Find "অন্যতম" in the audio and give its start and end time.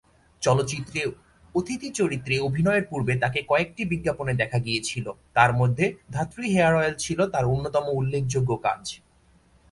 7.45-7.85